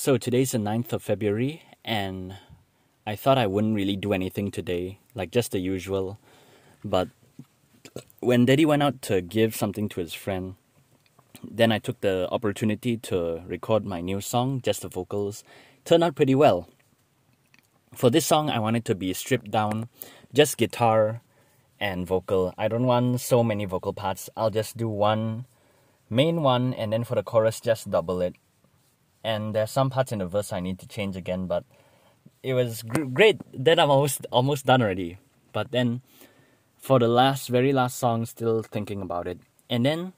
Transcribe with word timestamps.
So 0.00 0.16
today's 0.16 0.52
the 0.52 0.58
9th 0.58 0.92
of 0.92 1.02
February, 1.02 1.64
and 1.84 2.36
I 3.04 3.16
thought 3.16 3.36
I 3.36 3.48
wouldn't 3.48 3.74
really 3.74 3.96
do 3.96 4.12
anything 4.12 4.52
today, 4.52 5.00
like 5.16 5.32
just 5.32 5.50
the 5.50 5.58
usual. 5.58 6.20
But 6.84 7.08
when 8.20 8.46
Daddy 8.46 8.64
went 8.64 8.84
out 8.84 9.02
to 9.10 9.20
give 9.20 9.56
something 9.56 9.88
to 9.88 9.98
his 9.98 10.14
friend, 10.14 10.54
then 11.42 11.72
I 11.72 11.80
took 11.80 12.00
the 12.00 12.28
opportunity 12.30 12.96
to 13.10 13.42
record 13.44 13.84
my 13.84 14.00
new 14.00 14.20
song, 14.20 14.60
just 14.62 14.82
the 14.82 14.88
vocals. 14.88 15.42
Turned 15.84 16.04
out 16.04 16.14
pretty 16.14 16.36
well. 16.36 16.68
For 17.92 18.08
this 18.08 18.24
song, 18.24 18.50
I 18.50 18.60
wanted 18.60 18.84
to 18.84 18.94
be 18.94 19.12
stripped 19.14 19.50
down, 19.50 19.88
just 20.32 20.58
guitar 20.58 21.22
and 21.80 22.06
vocal. 22.06 22.54
I 22.56 22.68
don't 22.68 22.86
want 22.86 23.20
so 23.20 23.42
many 23.42 23.64
vocal 23.64 23.94
parts. 23.94 24.30
I'll 24.36 24.50
just 24.50 24.76
do 24.76 24.88
one 24.88 25.46
main 26.08 26.42
one, 26.42 26.72
and 26.72 26.92
then 26.92 27.02
for 27.02 27.16
the 27.16 27.24
chorus, 27.24 27.58
just 27.58 27.90
double 27.90 28.20
it. 28.20 28.36
And 29.28 29.54
there's 29.54 29.70
some 29.70 29.90
parts 29.90 30.10
in 30.10 30.20
the 30.20 30.26
verse 30.26 30.54
I 30.54 30.60
need 30.60 30.78
to 30.78 30.88
change 30.88 31.14
again, 31.14 31.46
but 31.46 31.62
it 32.42 32.54
was 32.54 32.80
gr- 32.82 33.04
great. 33.04 33.36
Then 33.52 33.78
I'm 33.78 33.90
almost 33.90 34.26
almost 34.32 34.64
done 34.64 34.80
already. 34.80 35.18
But 35.52 35.70
then 35.70 36.00
for 36.80 36.98
the 36.98 37.08
last, 37.08 37.48
very 37.52 37.74
last 37.74 37.98
song, 37.98 38.24
still 38.24 38.62
thinking 38.62 39.02
about 39.02 39.28
it. 39.28 39.38
And 39.68 39.84
then, 39.84 40.14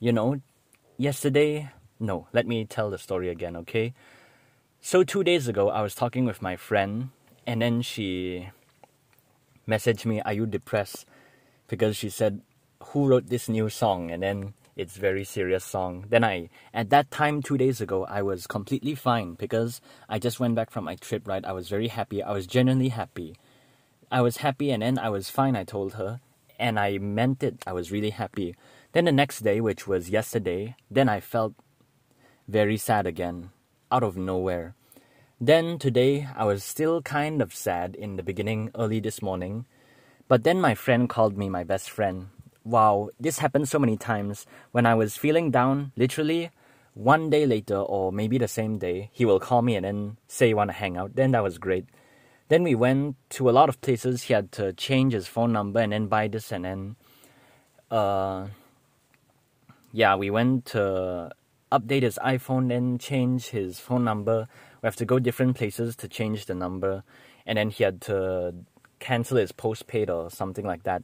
you 0.00 0.12
know, 0.12 0.40
yesterday, 0.96 1.68
no, 2.00 2.26
let 2.32 2.46
me 2.46 2.64
tell 2.64 2.88
the 2.88 2.96
story 2.96 3.28
again, 3.28 3.54
okay? 3.68 3.92
So 4.80 5.04
two 5.04 5.22
days 5.22 5.46
ago, 5.46 5.68
I 5.68 5.82
was 5.82 5.94
talking 5.94 6.24
with 6.24 6.40
my 6.40 6.56
friend, 6.56 7.10
and 7.46 7.60
then 7.60 7.82
she 7.82 8.48
messaged 9.68 10.06
me, 10.06 10.22
"Are 10.22 10.32
you 10.32 10.46
depressed?" 10.46 11.04
Because 11.68 12.00
she 12.00 12.08
said, 12.08 12.40
"Who 12.96 13.08
wrote 13.12 13.28
this 13.28 13.46
new 13.46 13.68
song?" 13.68 14.10
And 14.10 14.22
then 14.22 14.54
it's 14.78 14.96
very 14.96 15.24
serious 15.24 15.64
song. 15.64 16.04
Then 16.08 16.22
I, 16.22 16.48
at 16.72 16.90
that 16.90 17.10
time, 17.10 17.42
two 17.42 17.58
days 17.58 17.80
ago, 17.80 18.06
I 18.06 18.22
was 18.22 18.46
completely 18.46 18.94
fine 18.94 19.34
because 19.34 19.80
I 20.08 20.20
just 20.20 20.38
went 20.38 20.54
back 20.54 20.70
from 20.70 20.84
my 20.84 20.94
trip. 20.94 21.26
Right, 21.26 21.44
I 21.44 21.52
was 21.52 21.68
very 21.68 21.88
happy. 21.88 22.22
I 22.22 22.32
was 22.32 22.46
genuinely 22.46 22.90
happy. 22.90 23.34
I 24.10 24.20
was 24.20 24.38
happy, 24.38 24.70
and 24.70 24.80
then 24.80 24.96
I 24.96 25.10
was 25.10 25.28
fine. 25.28 25.56
I 25.56 25.64
told 25.64 25.94
her, 25.94 26.20
and 26.60 26.78
I 26.78 26.98
meant 26.98 27.42
it. 27.42 27.56
I 27.66 27.72
was 27.72 27.90
really 27.90 28.10
happy. 28.10 28.54
Then 28.92 29.04
the 29.04 29.12
next 29.12 29.40
day, 29.40 29.60
which 29.60 29.88
was 29.88 30.10
yesterday, 30.10 30.76
then 30.88 31.08
I 31.08 31.18
felt 31.18 31.54
very 32.46 32.76
sad 32.76 33.04
again 33.04 33.50
out 33.90 34.04
of 34.04 34.16
nowhere. 34.16 34.76
Then 35.40 35.78
today, 35.78 36.28
I 36.36 36.44
was 36.44 36.62
still 36.62 37.02
kind 37.02 37.42
of 37.42 37.52
sad 37.52 37.96
in 37.96 38.14
the 38.14 38.22
beginning, 38.22 38.70
early 38.76 39.00
this 39.00 39.22
morning. 39.22 39.66
But 40.28 40.44
then 40.44 40.60
my 40.60 40.74
friend 40.74 41.08
called 41.08 41.36
me, 41.36 41.48
my 41.48 41.64
best 41.64 41.90
friend. 41.90 42.28
Wow, 42.68 43.08
this 43.18 43.38
happened 43.38 43.66
so 43.66 43.78
many 43.78 43.96
times. 43.96 44.44
When 44.72 44.84
I 44.84 44.94
was 44.94 45.16
feeling 45.16 45.50
down, 45.50 45.92
literally, 45.96 46.50
one 46.92 47.30
day 47.30 47.46
later, 47.46 47.76
or 47.76 48.12
maybe 48.12 48.36
the 48.36 48.46
same 48.46 48.76
day, 48.76 49.08
he 49.10 49.24
will 49.24 49.40
call 49.40 49.62
me 49.62 49.74
and 49.74 49.86
then 49.86 50.18
say, 50.26 50.52
Want 50.52 50.68
to 50.68 50.74
hang 50.74 50.98
out? 50.98 51.16
Then 51.16 51.30
that 51.30 51.42
was 51.42 51.56
great. 51.56 51.86
Then 52.48 52.62
we 52.62 52.74
went 52.74 53.16
to 53.30 53.48
a 53.48 53.52
lot 53.52 53.70
of 53.70 53.80
places. 53.80 54.24
He 54.24 54.34
had 54.34 54.52
to 54.52 54.74
change 54.74 55.14
his 55.14 55.26
phone 55.26 55.50
number 55.50 55.80
and 55.80 55.92
then 55.92 56.08
buy 56.08 56.28
this 56.28 56.52
and 56.52 56.66
then, 56.66 56.96
uh, 57.90 58.48
yeah, 59.90 60.14
we 60.16 60.28
went 60.28 60.66
to 60.66 61.30
update 61.72 62.02
his 62.02 62.18
iPhone, 62.22 62.68
then 62.68 62.98
change 62.98 63.46
his 63.46 63.80
phone 63.80 64.04
number. 64.04 64.46
We 64.82 64.86
have 64.86 64.96
to 64.96 65.06
go 65.06 65.18
different 65.18 65.56
places 65.56 65.96
to 65.96 66.06
change 66.06 66.44
the 66.44 66.54
number, 66.54 67.02
and 67.46 67.56
then 67.56 67.70
he 67.70 67.82
had 67.84 68.02
to 68.02 68.54
cancel 68.98 69.38
his 69.38 69.52
postpaid 69.52 70.10
or 70.10 70.30
something 70.30 70.66
like 70.66 70.82
that. 70.82 71.02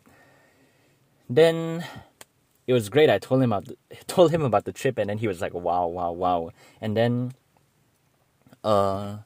Then 1.29 1.85
it 2.67 2.73
was 2.73 2.89
great. 2.89 3.11
I 3.11 3.19
told 3.19 3.43
him 3.43 3.53
about 3.53 3.69
told 4.07 4.31
him 4.31 4.43
about 4.43 4.65
the 4.65 4.73
trip, 4.73 4.99
and 4.99 5.11
then 5.11 5.19
he 5.19 5.29
was 5.29 5.41
like, 5.41 5.55
"Wow, 5.55 5.87
wow, 5.87 6.13
wow!" 6.13 6.51
And 6.81 6.97
then, 6.97 7.33
uh, 8.63 9.19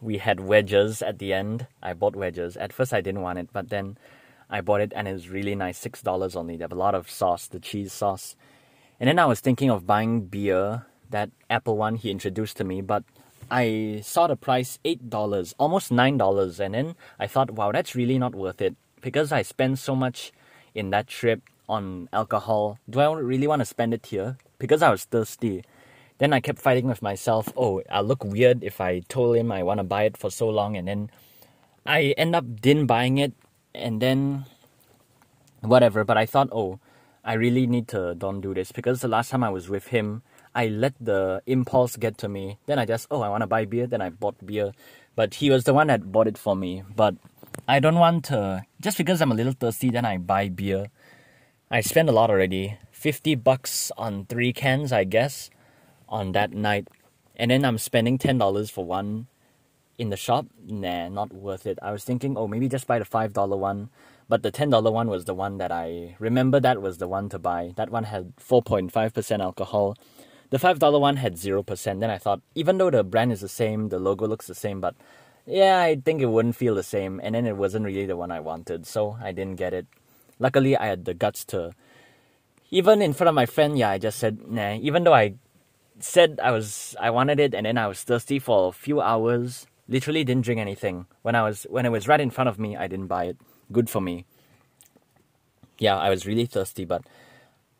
we 0.00 0.18
had 0.18 0.40
wedges 0.40 1.02
at 1.02 1.18
the 1.18 1.32
end. 1.32 1.66
I 1.82 1.94
bought 1.94 2.16
wedges. 2.16 2.56
At 2.56 2.72
first, 2.72 2.92
I 2.92 3.00
didn't 3.00 3.22
want 3.22 3.38
it, 3.38 3.48
but 3.52 3.70
then 3.70 3.96
I 4.50 4.60
bought 4.60 4.80
it, 4.80 4.92
and 4.94 5.08
it 5.08 5.12
was 5.12 5.28
really 5.28 5.54
nice. 5.54 5.78
Six 5.78 6.02
dollars 6.02 6.36
only. 6.36 6.56
They 6.56 6.64
have 6.64 6.72
a 6.72 6.76
lot 6.76 6.94
of 6.94 7.10
sauce, 7.10 7.46
the 7.46 7.60
cheese 7.60 7.92
sauce. 7.92 8.36
And 9.00 9.08
then 9.08 9.18
I 9.18 9.26
was 9.26 9.40
thinking 9.40 9.70
of 9.70 9.86
buying 9.86 10.26
beer, 10.26 10.86
that 11.10 11.30
apple 11.50 11.76
one 11.76 11.96
he 11.96 12.10
introduced 12.10 12.56
to 12.58 12.64
me, 12.64 12.80
but 12.80 13.04
I 13.50 14.00
saw 14.02 14.26
the 14.26 14.36
price 14.36 14.78
$8, 14.84 15.54
almost 15.58 15.90
$9, 15.92 16.60
and 16.60 16.74
then 16.74 16.94
I 17.18 17.26
thought, 17.26 17.50
wow, 17.50 17.72
that's 17.72 17.94
really 17.94 18.18
not 18.18 18.34
worth 18.34 18.62
it. 18.62 18.76
Because 19.04 19.32
I 19.32 19.42
spent 19.42 19.78
so 19.78 19.94
much 19.94 20.32
in 20.74 20.88
that 20.88 21.08
trip 21.08 21.42
on 21.68 22.08
alcohol, 22.10 22.78
do 22.88 23.00
I 23.00 23.12
really 23.12 23.46
want 23.46 23.60
to 23.60 23.66
spend 23.66 23.92
it 23.92 24.06
here? 24.06 24.38
Because 24.58 24.80
I 24.80 24.90
was 24.90 25.04
thirsty. 25.04 25.62
Then 26.16 26.32
I 26.32 26.40
kept 26.40 26.58
fighting 26.58 26.86
with 26.86 27.02
myself, 27.02 27.52
oh, 27.54 27.82
I'll 27.90 28.02
look 28.02 28.24
weird 28.24 28.64
if 28.64 28.80
I 28.80 29.00
told 29.00 29.36
him 29.36 29.52
I 29.52 29.62
want 29.62 29.76
to 29.76 29.84
buy 29.84 30.04
it 30.04 30.16
for 30.16 30.30
so 30.30 30.48
long, 30.48 30.74
and 30.74 30.88
then 30.88 31.10
I 31.84 32.14
end 32.16 32.34
up 32.34 32.46
didn't 32.62 32.86
buying 32.86 33.18
it, 33.18 33.34
and 33.74 34.00
then 34.00 34.46
whatever, 35.60 36.02
but 36.02 36.16
I 36.16 36.24
thought, 36.24 36.48
oh, 36.50 36.80
I 37.22 37.34
really 37.34 37.66
need 37.66 37.88
to 37.88 38.14
don't 38.14 38.40
do 38.40 38.54
this 38.54 38.72
because 38.72 39.02
the 39.02 39.08
last 39.08 39.30
time 39.30 39.44
I 39.44 39.50
was 39.50 39.68
with 39.68 39.88
him, 39.88 40.22
I 40.54 40.68
let 40.68 40.94
the 41.00 41.42
impulse 41.46 41.96
get 41.96 42.16
to 42.18 42.28
me. 42.28 42.58
Then 42.66 42.78
I 42.78 42.86
just, 42.86 43.08
oh, 43.10 43.22
I 43.22 43.28
want 43.28 43.42
to 43.42 43.46
buy 43.46 43.64
beer. 43.64 43.86
Then 43.86 44.00
I 44.00 44.10
bought 44.10 44.46
beer. 44.46 44.72
But 45.16 45.34
he 45.34 45.50
was 45.50 45.64
the 45.64 45.74
one 45.74 45.88
that 45.88 46.12
bought 46.12 46.28
it 46.28 46.38
for 46.38 46.54
me. 46.54 46.84
But 46.94 47.16
I 47.66 47.80
don't 47.80 47.98
want 47.98 48.24
to, 48.26 48.64
just 48.80 48.98
because 48.98 49.20
I'm 49.20 49.32
a 49.32 49.34
little 49.34 49.52
thirsty, 49.52 49.90
then 49.90 50.04
I 50.04 50.18
buy 50.18 50.48
beer. 50.48 50.86
I 51.70 51.80
spent 51.80 52.08
a 52.08 52.12
lot 52.12 52.30
already. 52.30 52.78
50 52.90 53.34
bucks 53.36 53.90
on 53.96 54.26
three 54.26 54.52
cans, 54.52 54.92
I 54.92 55.04
guess, 55.04 55.50
on 56.08 56.32
that 56.32 56.52
night. 56.52 56.88
And 57.36 57.50
then 57.50 57.64
I'm 57.64 57.78
spending 57.78 58.18
$10 58.18 58.70
for 58.70 58.84
one 58.84 59.28
in 59.98 60.10
the 60.10 60.16
shop. 60.16 60.46
Nah, 60.66 61.08
not 61.08 61.32
worth 61.32 61.66
it. 61.66 61.78
I 61.80 61.92
was 61.92 62.04
thinking, 62.04 62.36
oh, 62.36 62.46
maybe 62.46 62.68
just 62.68 62.86
buy 62.86 62.98
the 62.98 63.04
$5 63.04 63.58
one 63.58 63.88
but 64.28 64.42
the 64.42 64.50
ten 64.50 64.70
dollar 64.70 64.90
one 64.90 65.08
was 65.08 65.24
the 65.24 65.34
one 65.34 65.58
that 65.58 65.70
I 65.70 66.16
remember. 66.18 66.60
That 66.60 66.80
was 66.80 66.98
the 66.98 67.08
one 67.08 67.28
to 67.30 67.38
buy. 67.38 67.72
That 67.76 67.90
one 67.90 68.04
had 68.04 68.32
four 68.36 68.62
point 68.62 68.92
five 68.92 69.12
percent 69.12 69.42
alcohol. 69.42 69.96
The 70.50 70.58
five 70.58 70.78
dollar 70.78 70.98
one 70.98 71.16
had 71.16 71.36
zero 71.36 71.62
percent. 71.62 72.00
Then 72.00 72.10
I 72.10 72.18
thought, 72.18 72.40
even 72.54 72.78
though 72.78 72.90
the 72.90 73.04
brand 73.04 73.32
is 73.32 73.40
the 73.40 73.48
same, 73.48 73.88
the 73.88 73.98
logo 73.98 74.26
looks 74.26 74.46
the 74.46 74.54
same, 74.54 74.80
but 74.80 74.94
yeah, 75.46 75.80
I 75.80 75.96
think 75.96 76.22
it 76.22 76.26
wouldn't 76.26 76.56
feel 76.56 76.74
the 76.74 76.82
same. 76.82 77.20
And 77.22 77.34
then 77.34 77.46
it 77.46 77.56
wasn't 77.56 77.84
really 77.86 78.06
the 78.06 78.16
one 78.16 78.30
I 78.30 78.40
wanted, 78.40 78.86
so 78.86 79.18
I 79.22 79.32
didn't 79.32 79.56
get 79.56 79.74
it. 79.74 79.86
Luckily, 80.38 80.76
I 80.76 80.86
had 80.86 81.04
the 81.04 81.14
guts 81.14 81.44
to, 81.46 81.72
even 82.70 83.02
in 83.02 83.12
front 83.12 83.28
of 83.28 83.34
my 83.34 83.46
friend. 83.46 83.78
Yeah, 83.78 83.90
I 83.90 83.98
just 83.98 84.18
said 84.18 84.46
nah. 84.48 84.74
Even 84.74 85.04
though 85.04 85.14
I 85.14 85.34
said 86.00 86.40
I 86.42 86.50
was 86.50 86.96
I 87.00 87.10
wanted 87.10 87.38
it, 87.40 87.54
and 87.54 87.66
then 87.66 87.78
I 87.78 87.86
was 87.86 88.02
thirsty 88.02 88.38
for 88.38 88.68
a 88.68 88.72
few 88.72 89.00
hours. 89.00 89.66
Literally 89.86 90.24
didn't 90.24 90.44
drink 90.44 90.60
anything. 90.60 91.06
When 91.22 91.34
I 91.34 91.42
was 91.42 91.66
when 91.70 91.86
it 91.86 91.90
was 91.90 92.08
right 92.08 92.20
in 92.20 92.30
front 92.30 92.48
of 92.48 92.58
me, 92.58 92.76
I 92.76 92.88
didn't 92.88 93.06
buy 93.06 93.24
it 93.24 93.36
good 93.70 93.88
for 93.88 94.00
me. 94.00 94.24
Yeah, 95.78 95.96
I 95.96 96.08
was 96.10 96.26
really 96.26 96.46
thirsty, 96.46 96.84
but 96.84 97.04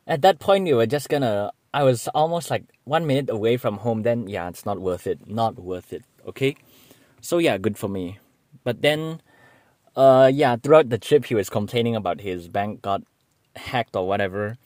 at 0.07 0.23
that 0.23 0.39
point, 0.39 0.65
we 0.65 0.75
were 0.75 0.87
just 0.87 1.09
gonna. 1.09 1.53
I 1.73 1.83
was 1.83 2.09
almost 2.09 2.51
like 2.51 2.65
one 2.85 3.07
minute 3.07 3.31
away 3.31 3.57
from 3.57 3.79
home. 3.79 4.03
Then, 4.03 4.29
yeah, 4.29 4.49
it's 4.49 4.67
not 4.67 4.81
worth 4.81 5.07
it. 5.07 5.27
Not 5.27 5.59
worth 5.59 5.93
it. 5.93 6.05
Okay, 6.27 6.57
so 7.25 7.39
yeah, 7.39 7.57
good 7.57 7.79
for 7.79 7.89
me. 7.89 8.19
But 8.65 8.83
then, 8.83 9.23
uh, 9.97 10.31
yeah, 10.33 10.57
throughout 10.57 10.91
the 10.91 10.99
trip, 10.99 11.25
he 11.25 11.35
was 11.35 11.49
complaining 11.49 11.97
about 11.97 12.21
his 12.21 12.49
bank 12.49 12.83
got 12.83 13.03
hacked 13.57 13.97
or 13.97 14.07
whatever. 14.07 14.57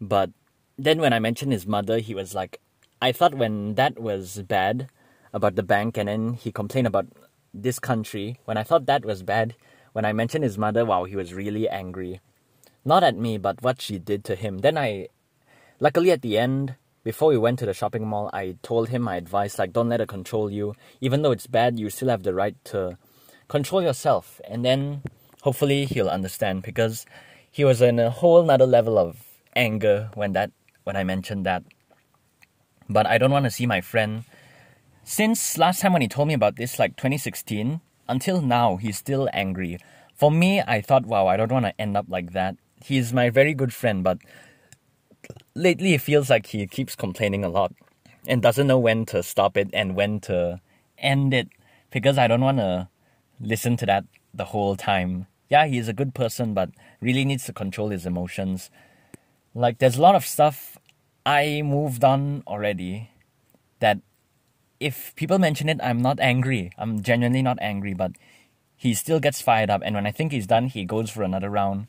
But 0.00 0.30
then, 0.76 1.00
when 1.00 1.12
I 1.12 1.20
mentioned 1.20 1.52
his 1.52 1.66
mother, 1.66 1.98
he 1.98 2.14
was 2.14 2.34
like, 2.34 2.60
I 3.00 3.12
thought 3.12 3.34
when 3.34 3.76
that 3.76 3.98
was 3.98 4.42
bad 4.42 4.88
about 5.32 5.54
the 5.54 5.62
bank, 5.62 5.96
and 5.96 6.08
then 6.08 6.34
he 6.34 6.50
complained 6.50 6.86
about 6.86 7.06
this 7.54 7.78
country. 7.78 8.40
When 8.44 8.56
I 8.56 8.64
thought 8.64 8.86
that 8.86 9.04
was 9.04 9.22
bad, 9.22 9.54
when 9.92 10.04
I 10.04 10.12
mentioned 10.12 10.44
his 10.44 10.58
mother, 10.58 10.84
wow, 10.84 11.04
he 11.04 11.16
was 11.16 11.34
really 11.34 11.68
angry. 11.68 12.20
Not 12.84 13.04
at 13.04 13.16
me, 13.16 13.38
but 13.38 13.62
what 13.62 13.80
she 13.80 13.98
did 13.98 14.24
to 14.24 14.34
him. 14.34 14.58
Then 14.58 14.76
I, 14.76 15.08
luckily 15.80 16.10
at 16.10 16.22
the 16.22 16.36
end, 16.36 16.74
before 17.06 17.28
we 17.28 17.38
went 17.38 17.56
to 17.60 17.66
the 17.66 17.72
shopping 17.72 18.04
mall, 18.04 18.28
I 18.32 18.56
told 18.64 18.88
him 18.88 19.02
my 19.02 19.14
advice 19.14 19.60
like, 19.60 19.72
don't 19.72 19.88
let 19.88 20.00
it 20.00 20.08
control 20.08 20.50
you. 20.50 20.74
Even 21.00 21.22
though 21.22 21.30
it's 21.30 21.46
bad, 21.46 21.78
you 21.78 21.88
still 21.88 22.08
have 22.08 22.24
the 22.24 22.34
right 22.34 22.56
to 22.64 22.98
control 23.46 23.80
yourself. 23.80 24.40
And 24.50 24.64
then 24.64 25.02
hopefully 25.42 25.84
he'll 25.84 26.08
understand 26.08 26.64
because 26.64 27.06
he 27.48 27.64
was 27.64 27.80
in 27.80 28.00
a 28.00 28.10
whole 28.10 28.42
nother 28.42 28.66
level 28.66 28.98
of 28.98 29.22
anger 29.54 30.10
when 30.14 30.32
that 30.32 30.50
when 30.82 30.96
I 30.96 31.04
mentioned 31.04 31.46
that. 31.46 31.62
But 32.88 33.06
I 33.06 33.18
don't 33.18 33.30
want 33.30 33.44
to 33.44 33.52
see 33.52 33.66
my 33.66 33.80
friend. 33.80 34.24
Since 35.04 35.58
last 35.58 35.82
time 35.82 35.92
when 35.92 36.02
he 36.02 36.08
told 36.08 36.26
me 36.26 36.34
about 36.34 36.56
this, 36.56 36.80
like 36.80 36.96
2016, 36.96 37.80
until 38.08 38.42
now, 38.42 38.78
he's 38.78 38.98
still 38.98 39.28
angry. 39.32 39.78
For 40.12 40.32
me, 40.32 40.60
I 40.60 40.80
thought, 40.80 41.06
wow, 41.06 41.28
I 41.28 41.36
don't 41.36 41.52
want 41.52 41.66
to 41.66 41.80
end 41.80 41.96
up 41.96 42.06
like 42.08 42.32
that. 42.32 42.56
He's 42.84 43.12
my 43.12 43.30
very 43.30 43.54
good 43.54 43.72
friend, 43.72 44.02
but 44.02 44.18
lately 45.56 45.94
it 45.94 46.02
feels 46.02 46.28
like 46.28 46.46
he 46.46 46.66
keeps 46.66 46.94
complaining 46.94 47.44
a 47.44 47.48
lot 47.48 47.72
and 48.26 48.42
doesn't 48.42 48.66
know 48.66 48.78
when 48.78 49.06
to 49.06 49.22
stop 49.22 49.56
it 49.56 49.70
and 49.72 49.96
when 49.96 50.20
to 50.20 50.60
end 50.98 51.32
it 51.32 51.48
because 51.90 52.18
I 52.18 52.26
don't 52.26 52.42
want 52.42 52.58
to 52.58 52.88
listen 53.40 53.76
to 53.78 53.86
that 53.86 54.04
the 54.34 54.46
whole 54.46 54.76
time. 54.76 55.26
Yeah, 55.48 55.66
he's 55.66 55.88
a 55.88 55.92
good 55.92 56.14
person, 56.14 56.54
but 56.54 56.70
really 57.00 57.24
needs 57.24 57.44
to 57.44 57.52
control 57.52 57.88
his 57.88 58.04
emotions. 58.04 58.70
Like, 59.54 59.78
there's 59.78 59.96
a 59.96 60.02
lot 60.02 60.14
of 60.14 60.26
stuff 60.26 60.76
I 61.24 61.62
moved 61.62 62.04
on 62.04 62.42
already, 62.46 63.10
that 63.80 63.98
if 64.78 65.14
people 65.16 65.38
mention 65.38 65.68
it, 65.68 65.80
I'm 65.82 66.02
not 66.02 66.20
angry. 66.20 66.72
I'm 66.76 67.02
genuinely 67.02 67.42
not 67.42 67.58
angry, 67.60 67.94
but 67.94 68.12
he 68.76 68.92
still 68.92 69.20
gets 69.20 69.40
fired 69.40 69.70
up. 69.70 69.80
And 69.84 69.94
when 69.94 70.06
I 70.06 70.12
think 70.12 70.32
he's 70.32 70.46
done, 70.46 70.66
he 70.66 70.84
goes 70.84 71.10
for 71.10 71.22
another 71.22 71.48
round. 71.48 71.86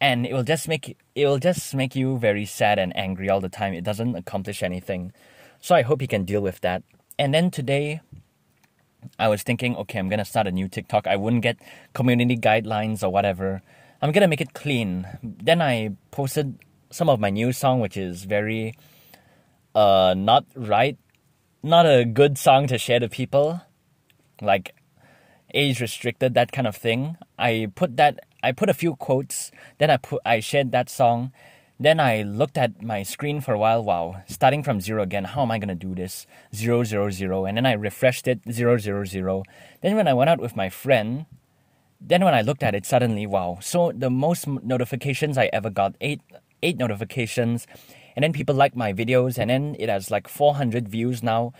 And 0.00 0.26
it 0.26 0.32
will 0.32 0.44
just 0.44 0.66
make 0.66 0.96
it 1.14 1.26
will 1.26 1.38
just 1.38 1.74
make 1.74 1.94
you 1.94 2.16
very 2.18 2.46
sad 2.46 2.78
and 2.78 2.96
angry 2.96 3.28
all 3.28 3.40
the 3.40 3.50
time. 3.50 3.74
It 3.74 3.84
doesn't 3.84 4.16
accomplish 4.16 4.62
anything. 4.62 5.12
So 5.60 5.74
I 5.74 5.82
hope 5.82 6.00
he 6.00 6.06
can 6.06 6.24
deal 6.24 6.40
with 6.40 6.60
that. 6.62 6.82
And 7.18 7.34
then 7.34 7.50
today, 7.50 8.00
I 9.18 9.28
was 9.28 9.42
thinking, 9.42 9.76
okay, 9.76 9.98
I'm 9.98 10.08
gonna 10.08 10.24
start 10.24 10.46
a 10.46 10.52
new 10.52 10.68
TikTok. 10.68 11.06
I 11.06 11.16
wouldn't 11.16 11.42
get 11.42 11.58
community 11.92 12.36
guidelines 12.36 13.02
or 13.02 13.10
whatever. 13.10 13.60
I'm 14.00 14.12
gonna 14.12 14.28
make 14.28 14.40
it 14.40 14.54
clean. 14.54 15.06
Then 15.22 15.60
I 15.60 15.90
posted 16.10 16.58
some 16.90 17.10
of 17.10 17.20
my 17.20 17.28
new 17.28 17.52
song, 17.52 17.80
which 17.80 17.96
is 17.96 18.24
very 18.24 18.74
uh 19.74 20.14
not 20.16 20.46
right, 20.54 20.96
not 21.62 21.84
a 21.84 22.04
good 22.04 22.38
song 22.38 22.66
to 22.68 22.78
share 22.78 23.00
to 23.00 23.08
people, 23.08 23.60
like 24.40 24.74
age 25.52 25.80
restricted, 25.80 26.32
that 26.34 26.52
kind 26.52 26.66
of 26.66 26.76
thing. 26.76 27.16
I 27.38 27.68
put 27.74 27.96
that. 27.98 28.20
I 28.42 28.52
put 28.52 28.68
a 28.68 28.74
few 28.74 28.96
quotes. 28.96 29.50
Then 29.78 29.90
I 29.90 29.96
put. 29.96 30.20
I 30.24 30.40
shared 30.40 30.72
that 30.72 30.88
song. 30.88 31.32
Then 31.78 31.98
I 31.98 32.22
looked 32.22 32.58
at 32.58 32.82
my 32.82 33.02
screen 33.02 33.40
for 33.40 33.54
a 33.54 33.58
while. 33.58 33.82
Wow, 33.82 34.22
starting 34.26 34.62
from 34.62 34.80
zero 34.80 35.02
again. 35.02 35.24
How 35.24 35.42
am 35.42 35.50
I 35.50 35.58
gonna 35.58 35.74
do 35.74 35.94
this? 35.94 36.26
Zero 36.54 36.84
zero 36.84 37.10
zero. 37.10 37.46
And 37.46 37.56
then 37.56 37.66
I 37.66 37.72
refreshed 37.72 38.28
it. 38.28 38.40
Zero 38.50 38.78
zero 38.78 39.04
zero. 39.04 39.44
Then 39.80 39.96
when 39.96 40.08
I 40.08 40.14
went 40.14 40.30
out 40.30 40.40
with 40.40 40.56
my 40.56 40.68
friend, 40.68 41.26
then 42.00 42.24
when 42.24 42.34
I 42.34 42.42
looked 42.42 42.62
at 42.62 42.74
it, 42.74 42.86
suddenly, 42.86 43.26
wow. 43.26 43.58
So 43.60 43.92
the 43.94 44.10
most 44.10 44.46
notifications 44.46 45.36
I 45.36 45.50
ever 45.52 45.70
got, 45.70 45.96
eight 46.00 46.20
eight 46.62 46.78
notifications, 46.78 47.66
and 48.16 48.22
then 48.22 48.32
people 48.32 48.54
like 48.54 48.76
my 48.76 48.92
videos, 48.92 49.38
and 49.38 49.50
then 49.50 49.76
it 49.78 49.88
has 49.88 50.10
like 50.10 50.28
400 50.28 50.88
views 50.88 51.22
now. 51.22 51.52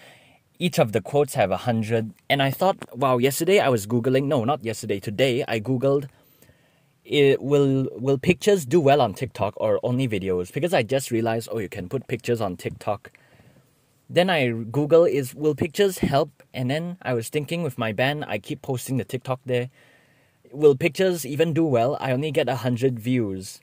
Each 0.58 0.78
of 0.78 0.92
the 0.92 1.00
quotes 1.00 1.34
have 1.34 1.50
a 1.50 1.64
100, 1.64 2.12
and 2.28 2.42
I 2.42 2.50
thought, 2.50 2.76
wow, 2.96 3.16
yesterday 3.16 3.60
I 3.60 3.70
was 3.70 3.86
googling. 3.86 4.24
No, 4.24 4.44
not 4.44 4.62
yesterday. 4.62 5.00
Today 5.00 5.44
I 5.48 5.60
googled. 5.60 6.08
It, 7.10 7.42
will 7.42 7.88
will 7.96 8.18
pictures 8.18 8.64
do 8.64 8.80
well 8.80 9.00
on 9.00 9.14
TikTok 9.14 9.54
or 9.56 9.80
only 9.82 10.06
videos? 10.06 10.52
Because 10.52 10.72
I 10.72 10.84
just 10.84 11.10
realized, 11.10 11.48
oh, 11.50 11.58
you 11.58 11.68
can 11.68 11.88
put 11.88 12.06
pictures 12.06 12.40
on 12.40 12.56
TikTok. 12.56 13.10
Then 14.08 14.30
I 14.30 14.50
Google 14.50 15.04
is 15.04 15.34
will 15.34 15.56
pictures 15.56 15.98
help? 15.98 16.30
And 16.54 16.70
then 16.70 16.98
I 17.02 17.14
was 17.14 17.28
thinking 17.28 17.64
with 17.64 17.78
my 17.78 17.92
band, 17.92 18.24
I 18.28 18.38
keep 18.38 18.62
posting 18.62 18.96
the 18.96 19.04
TikTok 19.04 19.40
there 19.44 19.70
will 20.52 20.76
pictures 20.76 21.24
even 21.24 21.52
do 21.52 21.64
well? 21.64 21.96
I 22.00 22.12
only 22.12 22.30
get 22.30 22.46
100 22.46 22.98
views. 22.98 23.60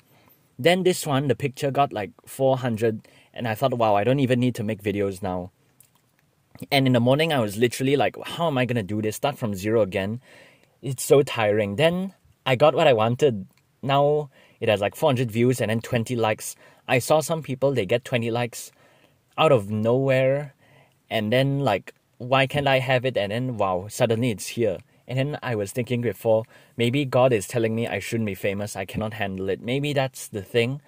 Then 0.60 0.84
this 0.84 1.06
one, 1.06 1.28
the 1.28 1.36
picture 1.36 1.72
got 1.72 1.94
like 1.94 2.12
400, 2.26 3.08
and 3.34 3.48
I 3.48 3.56
thought, 3.56 3.74
wow, 3.74 3.96
I 3.96 4.04
don't 4.04 4.20
even 4.20 4.40
need 4.40 4.56
to 4.56 4.64
make 4.64 4.82
videos 4.82 5.22
now. 5.22 5.52
And 6.72 6.88
in 6.88 6.94
the 6.94 7.00
morning, 7.00 7.32
I 7.32 7.40
was 7.40 7.58
literally 7.58 7.96
like, 7.96 8.16
how 8.26 8.48
am 8.48 8.58
I 8.58 8.66
gonna 8.66 8.84
do 8.84 9.02
this? 9.02 9.16
Start 9.16 9.38
from 9.38 9.54
zero 9.54 9.82
again. 9.82 10.22
It's 10.82 11.04
so 11.04 11.22
tiring. 11.22 11.76
Then 11.76 12.14
I 12.48 12.56
got 12.56 12.74
what 12.74 12.88
I 12.88 12.94
wanted. 12.94 13.46
Now 13.84 14.30
it 14.62 14.70
has 14.70 14.80
like 14.80 14.96
400 14.96 15.30
views 15.30 15.60
and 15.60 15.70
then 15.70 15.82
20 15.82 16.16
likes. 16.16 16.56
I 16.88 17.00
saw 17.00 17.20
some 17.20 17.44
people, 17.44 17.74
they 17.74 17.86
get 17.86 18.06
20 18.06 18.32
likes 18.32 18.72
out 19.38 19.52
of 19.52 19.70
nowhere, 19.70 20.56
and 21.10 21.32
then 21.32 21.60
like, 21.60 21.94
why 22.20 22.48
can't 22.48 22.68
I 22.68 22.80
have 22.80 23.06
it? 23.06 23.18
And 23.18 23.34
then 23.34 23.58
wow, 23.58 23.88
suddenly 23.90 24.32
it's 24.32 24.48
here. 24.48 24.78
And 25.10 25.20
then 25.20 25.38
I 25.44 25.56
was 25.56 25.74
thinking 25.74 26.02
before, 26.02 26.46
maybe 26.78 27.04
God 27.04 27.34
is 27.34 27.48
telling 27.48 27.76
me 27.76 27.86
I 27.86 28.00
shouldn't 28.00 28.26
be 28.26 28.34
famous, 28.34 28.78
I 28.78 28.86
cannot 28.86 29.16
handle 29.16 29.50
it. 29.50 29.62
Maybe 29.62 29.92
that's 29.92 30.30
the 30.30 30.42
thing. 30.42 30.82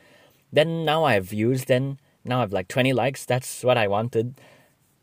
Then 0.53 0.85
now 0.85 1.03
I 1.03 1.13
have 1.13 1.25
views, 1.25 1.65
then 1.65 1.99
now 2.23 2.37
I 2.37 2.41
have 2.41 2.53
like 2.53 2.69
20 2.69 2.93
likes, 2.93 3.25
that's 3.25 3.65
what 3.65 3.77
I 3.77 3.87
wanted. 3.87 4.39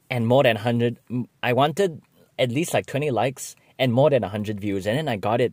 And 0.08 0.26
more 0.26 0.42
than 0.42 0.56
100, 0.56 0.98
I 1.42 1.52
wanted 1.52 2.00
at 2.38 2.50
least 2.50 2.72
like 2.72 2.86
20 2.86 3.10
likes 3.10 3.56
and 3.78 3.92
more 3.92 4.08
than 4.08 4.22
100 4.22 4.58
views. 4.58 4.86
And 4.86 4.96
then 4.96 5.08
I 5.08 5.16
got 5.16 5.42
it 5.42 5.52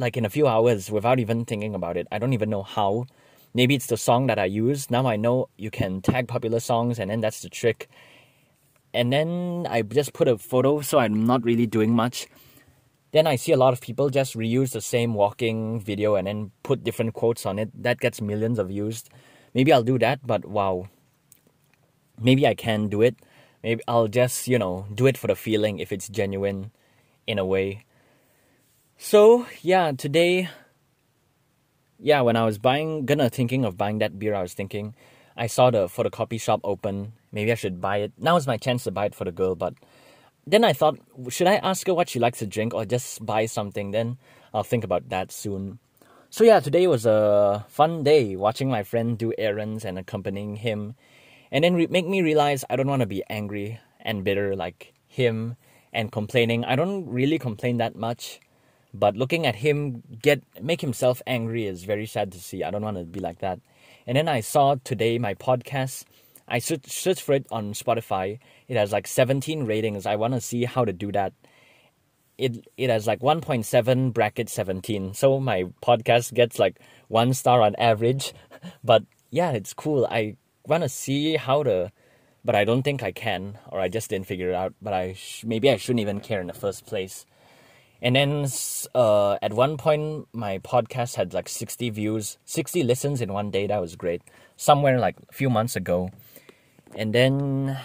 like 0.00 0.16
in 0.16 0.24
a 0.24 0.30
few 0.30 0.46
hours 0.46 0.90
without 0.90 1.20
even 1.20 1.44
thinking 1.44 1.74
about 1.74 1.96
it. 1.96 2.08
I 2.10 2.18
don't 2.18 2.32
even 2.32 2.50
know 2.50 2.62
how. 2.62 3.06
Maybe 3.54 3.74
it's 3.74 3.86
the 3.86 3.96
song 3.96 4.26
that 4.28 4.38
I 4.38 4.46
use. 4.46 4.90
Now 4.90 5.06
I 5.06 5.16
know 5.16 5.48
you 5.56 5.70
can 5.70 6.02
tag 6.02 6.28
popular 6.28 6.60
songs, 6.60 6.98
and 6.98 7.10
then 7.10 7.20
that's 7.20 7.42
the 7.42 7.48
trick. 7.48 7.88
And 8.92 9.12
then 9.12 9.66
I 9.70 9.82
just 9.82 10.12
put 10.12 10.26
a 10.28 10.38
photo, 10.38 10.80
so 10.80 10.98
I'm 10.98 11.26
not 11.26 11.44
really 11.44 11.66
doing 11.66 11.94
much 11.94 12.26
then 13.12 13.26
I 13.26 13.36
see 13.36 13.52
a 13.52 13.56
lot 13.56 13.72
of 13.72 13.80
people 13.80 14.08
just 14.08 14.36
reuse 14.36 14.72
the 14.72 14.80
same 14.80 15.14
walking 15.14 15.80
video 15.80 16.14
and 16.14 16.26
then 16.26 16.52
put 16.62 16.84
different 16.84 17.14
quotes 17.14 17.44
on 17.44 17.58
it. 17.58 17.70
That 17.74 17.98
gets 17.98 18.20
millions 18.20 18.58
of 18.58 18.68
views. 18.68 19.04
Maybe 19.52 19.72
I'll 19.72 19.82
do 19.82 19.98
that, 19.98 20.24
but 20.24 20.44
wow. 20.44 20.88
Maybe 22.20 22.46
I 22.46 22.54
can 22.54 22.88
do 22.88 23.02
it. 23.02 23.16
Maybe 23.64 23.82
I'll 23.88 24.06
just, 24.06 24.46
you 24.46 24.58
know, 24.58 24.86
do 24.94 25.06
it 25.06 25.18
for 25.18 25.26
the 25.26 25.34
feeling 25.34 25.80
if 25.80 25.90
it's 25.90 26.08
genuine 26.08 26.70
in 27.26 27.38
a 27.38 27.44
way. 27.44 27.84
So, 29.02 29.46
yeah, 29.62 29.92
today 29.92 30.50
yeah, 31.98 32.20
when 32.20 32.36
I 32.36 32.44
was 32.44 32.58
buying 32.58 33.06
gonna 33.06 33.30
thinking 33.30 33.64
of 33.64 33.78
buying 33.78 33.96
that 34.00 34.18
beer, 34.18 34.34
I 34.34 34.42
was 34.42 34.52
thinking 34.52 34.94
I 35.34 35.46
saw 35.46 35.70
the 35.70 35.86
photocopy 35.86 36.38
shop 36.38 36.60
open. 36.64 37.14
Maybe 37.32 37.50
I 37.50 37.54
should 37.54 37.80
buy 37.80 38.04
it. 38.04 38.12
Now 38.18 38.36
is 38.36 38.46
my 38.46 38.58
chance 38.58 38.84
to 38.84 38.90
buy 38.90 39.06
it 39.06 39.14
for 39.14 39.24
the 39.24 39.32
girl, 39.32 39.54
but 39.54 39.72
then 40.46 40.64
I 40.64 40.74
thought, 40.74 40.98
should 41.30 41.46
I 41.46 41.56
ask 41.56 41.86
her 41.86 41.94
what 41.94 42.10
she 42.10 42.18
likes 42.18 42.40
to 42.40 42.46
drink 42.46 42.74
or 42.74 42.84
just 42.84 43.24
buy 43.24 43.46
something? 43.46 43.90
Then 43.90 44.18
I'll 44.52 44.64
think 44.64 44.84
about 44.84 45.08
that 45.08 45.32
soon. 45.32 45.78
So 46.28 46.44
yeah, 46.44 46.60
today 46.60 46.86
was 46.86 47.06
a 47.06 47.64
fun 47.70 48.02
day 48.02 48.36
watching 48.36 48.68
my 48.68 48.82
friend 48.82 49.16
do 49.16 49.32
errands 49.38 49.86
and 49.86 49.98
accompanying 49.98 50.56
him, 50.56 50.94
and 51.50 51.64
then 51.64 51.72
re- 51.72 51.88
make 51.88 52.06
me 52.06 52.20
realize 52.20 52.66
I 52.68 52.76
don't 52.76 52.86
want 52.86 53.00
to 53.00 53.06
be 53.06 53.24
angry 53.30 53.80
and 53.98 54.24
bitter 54.24 54.54
like 54.54 54.92
him 55.08 55.56
and 55.90 56.12
complaining. 56.12 56.66
I 56.66 56.76
don't 56.76 57.08
really 57.08 57.38
complain 57.38 57.78
that 57.78 57.96
much, 57.96 58.40
but 58.92 59.16
looking 59.16 59.46
at 59.46 59.56
him 59.56 60.02
get 60.20 60.42
make 60.60 60.80
himself 60.80 61.22
angry 61.26 61.66
is 61.66 61.84
very 61.84 62.06
sad 62.06 62.32
to 62.32 62.38
see. 62.40 62.64
I 62.64 62.70
don't 62.70 62.82
want 62.82 62.96
to 62.96 63.04
be 63.04 63.20
like 63.20 63.38
that. 63.40 63.60
And 64.06 64.16
then 64.16 64.28
I 64.28 64.40
saw 64.40 64.76
today 64.82 65.18
my 65.18 65.34
podcast 65.34 66.04
I 66.50 66.58
search, 66.58 66.86
search 66.86 67.22
for 67.22 67.32
it 67.32 67.46
on 67.52 67.72
Spotify. 67.74 68.40
It 68.66 68.76
has 68.76 68.92
like 68.92 69.06
17 69.06 69.66
ratings. 69.66 70.04
I 70.04 70.16
want 70.16 70.34
to 70.34 70.40
see 70.40 70.64
how 70.64 70.84
to 70.84 70.92
do 70.92 71.12
that. 71.12 71.32
It 72.36 72.66
it 72.76 72.90
has 72.90 73.06
like 73.06 73.20
1.7 73.20 74.12
bracket 74.12 74.48
17. 74.48 75.14
So 75.14 75.38
my 75.38 75.64
podcast 75.82 76.34
gets 76.34 76.58
like 76.58 76.80
one 77.08 77.34
star 77.34 77.62
on 77.62 77.76
average. 77.76 78.34
But 78.84 79.04
yeah, 79.30 79.52
it's 79.52 79.72
cool. 79.72 80.06
I 80.10 80.36
want 80.66 80.82
to 80.82 80.88
see 80.88 81.36
how 81.36 81.62
to, 81.62 81.92
but 82.44 82.54
I 82.54 82.64
don't 82.64 82.82
think 82.82 83.02
I 83.02 83.12
can, 83.12 83.56
or 83.68 83.80
I 83.80 83.88
just 83.88 84.10
didn't 84.10 84.26
figure 84.26 84.50
it 84.50 84.54
out. 84.54 84.74
But 84.82 84.92
I 84.92 85.14
sh- 85.14 85.44
maybe 85.46 85.70
I 85.70 85.76
shouldn't 85.76 86.00
even 86.00 86.20
care 86.20 86.40
in 86.40 86.46
the 86.48 86.52
first 86.52 86.84
place. 86.84 87.24
And 88.02 88.16
then 88.16 88.46
uh, 88.94 89.34
at 89.42 89.52
one 89.52 89.76
point, 89.76 90.28
my 90.32 90.58
podcast 90.58 91.16
had 91.16 91.34
like 91.34 91.48
60 91.48 91.90
views, 91.90 92.38
60 92.46 92.82
listens 92.82 93.20
in 93.20 93.32
one 93.32 93.50
day. 93.50 93.66
That 93.66 93.80
was 93.80 93.96
great. 93.96 94.22
Somewhere 94.56 94.98
like 94.98 95.16
a 95.28 95.32
few 95.32 95.50
months 95.50 95.76
ago. 95.76 96.10
And 96.96 97.14
then 97.14 97.78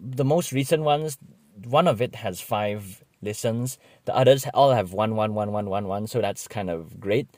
the 0.00 0.24
most 0.24 0.52
recent 0.52 0.82
ones, 0.82 1.18
one 1.64 1.86
of 1.86 2.00
it 2.00 2.16
has 2.16 2.40
five 2.40 3.04
listens. 3.20 3.78
The 4.06 4.16
others 4.16 4.46
all 4.54 4.72
have 4.72 4.92
one, 4.92 5.14
one, 5.14 5.34
one, 5.34 5.52
one, 5.52 5.68
one, 5.68 5.88
one. 5.88 6.06
So 6.06 6.20
that's 6.20 6.48
kind 6.48 6.70
of 6.70 6.98
great. 6.98 7.28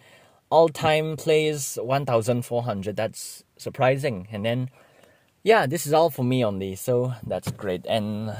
All 0.48 0.68
time 0.68 1.16
plays 1.16 1.76
1,400. 1.82 2.94
That's 2.94 3.42
surprising. 3.56 4.28
And 4.30 4.44
then, 4.44 4.70
yeah, 5.42 5.66
this 5.66 5.86
is 5.86 5.92
all 5.92 6.10
for 6.10 6.24
me 6.24 6.44
only. 6.44 6.76
So 6.76 7.14
that's 7.26 7.50
great. 7.50 7.84
And 7.86 8.32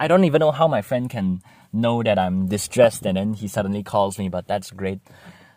I 0.00 0.08
don't 0.08 0.24
even 0.24 0.40
know 0.40 0.50
how 0.50 0.66
my 0.66 0.82
friend 0.82 1.08
can 1.08 1.40
know 1.76 2.02
that 2.02 2.18
I'm 2.18 2.46
distressed 2.48 3.06
and 3.06 3.16
then 3.16 3.34
he 3.34 3.48
suddenly 3.48 3.82
calls 3.82 4.18
me, 4.18 4.28
but 4.28 4.46
that's 4.46 4.70
great. 4.70 5.00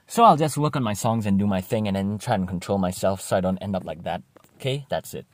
So 0.08 0.24
I'll 0.24 0.38
just 0.38 0.58
work 0.58 0.76
on 0.76 0.84
my 0.84 0.94
songs 0.94 1.26
and 1.26 1.38
do 1.38 1.48
my 1.48 1.62
thing 1.62 1.88
and 1.88 1.96
then 1.96 2.18
try 2.18 2.36
and 2.36 2.48
control 2.48 2.78
myself 2.78 3.22
so 3.22 3.38
I 3.38 3.42
don't 3.42 3.58
end 3.60 3.76
up 3.76 3.86
like 3.86 4.04
that. 4.04 4.24
Okay, 4.56 4.86
that's 4.90 5.14
it. 5.14 5.26